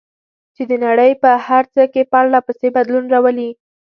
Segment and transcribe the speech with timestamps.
[0.55, 3.49] چې د نړۍ په هر څه کې پرله پسې بدلون راولي.